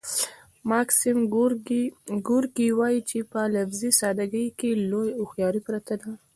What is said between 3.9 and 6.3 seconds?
ساده ګۍ کې لویه هوښیاري پرته ده